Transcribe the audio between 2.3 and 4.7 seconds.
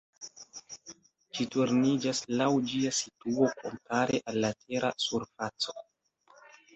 laŭ ĝia situo kompare al la